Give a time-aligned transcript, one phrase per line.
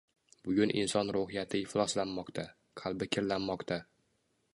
[0.45, 2.47] Bugun inson ruhiyati ifloslanmoqda,
[2.83, 3.79] qalbi kirlanmoqda.